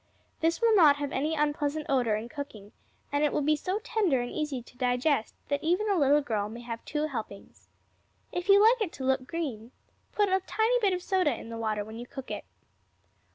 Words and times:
This 0.39 0.59
will 0.61 0.75
not 0.75 0.95
have 0.95 1.11
any 1.11 1.35
unpleasant 1.35 1.85
odor 1.87 2.15
in 2.15 2.27
cooking, 2.27 2.71
and 3.11 3.23
it 3.23 3.31
will 3.31 3.43
be 3.43 3.55
so 3.55 3.77
tender 3.83 4.19
and 4.19 4.31
easy 4.31 4.63
to 4.63 4.75
digest 4.75 5.35
that 5.49 5.61
even 5.63 5.87
a 5.91 5.95
little 5.99 6.21
girl 6.23 6.49
may 6.49 6.61
have 6.61 6.83
two 6.85 7.05
helpings. 7.05 7.67
If 8.31 8.49
you 8.49 8.59
like 8.59 8.81
it 8.81 8.91
to 8.93 9.03
look 9.03 9.27
green, 9.27 9.71
put 10.11 10.27
a 10.27 10.39
tiny 10.47 10.79
bit 10.81 10.93
of 10.93 11.03
soda 11.03 11.35
in 11.35 11.49
the 11.49 11.55
water 11.59 11.85
when 11.85 11.99
you 11.99 12.07
cook 12.07 12.31
it. 12.31 12.45